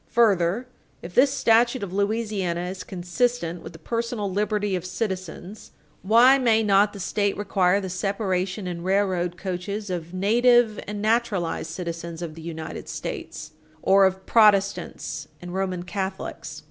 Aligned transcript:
Further, 0.09 0.65
if 1.03 1.13
this 1.13 1.29
statute 1.31 1.83
of 1.83 1.93
Louisiana 1.93 2.61
is 2.65 2.83
consistent 2.83 3.61
with 3.61 3.73
the 3.73 3.77
personal 3.77 4.31
liberty 4.33 4.75
of 4.75 4.83
citizens, 4.83 5.73
why 6.01 6.39
may 6.39 6.63
not 6.63 6.91
the 6.91 6.99
State 6.99 7.37
require 7.37 7.79
the 7.79 7.87
separation 7.87 8.65
in 8.65 8.81
railroad 8.81 9.37
coaches 9.37 9.91
of 9.91 10.11
native 10.11 10.79
and 10.87 11.03
naturalized 11.03 11.69
citizens 11.69 12.23
of 12.23 12.33
the 12.33 12.41
United 12.41 12.89
States, 12.89 13.51
or 13.83 14.07
of 14.07 14.25
Protestants 14.25 15.27
and 15.39 15.53
Roman 15.53 15.83
Catholics? 15.83 16.59